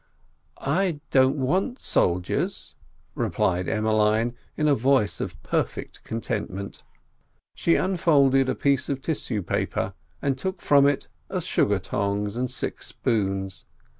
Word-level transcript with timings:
"I 0.57 0.99
don't 1.11 1.37
want 1.37 1.77
soldiers," 1.77 2.73
replied 3.13 3.69
Emmeline, 3.69 4.35
in 4.57 4.67
a 4.67 4.73
voice 4.73 5.21
of 5.21 5.39
perfect 5.43 6.03
contentment. 6.03 6.81
She 7.53 7.75
unfolded 7.75 8.49
a 8.49 8.55
piece 8.55 8.89
of 8.89 8.99
tissue 8.99 9.43
paper, 9.43 9.93
and 10.19 10.39
took 10.39 10.59
from 10.59 10.87
it 10.87 11.07
a 11.29 11.39
sugar 11.39 11.77
tongs 11.77 12.35
and 12.35 12.49
six 12.49 12.87
spoons. 12.87 13.67